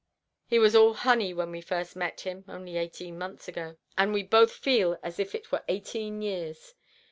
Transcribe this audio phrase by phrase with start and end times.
[0.47, 4.23] He was all honey when first we met him, only eighteen months ago, and we
[4.23, 6.73] both feel as if it were eighteen years.